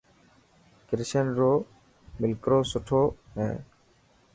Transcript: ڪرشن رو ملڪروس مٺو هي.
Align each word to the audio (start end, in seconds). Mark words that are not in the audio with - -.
ڪرشن 0.87 1.25
رو 1.37 1.51
ملڪروس 2.19 2.69
مٺو 2.75 3.01
هي. 3.37 3.51